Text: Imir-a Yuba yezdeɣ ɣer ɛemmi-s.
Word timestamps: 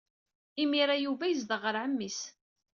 Imir-a 0.61 0.95
Yuba 0.97 1.25
yezdeɣ 1.27 1.61
ɣer 1.63 1.75
ɛemmi-s. 1.83 2.19